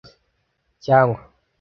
[0.85, 1.21] cyangwa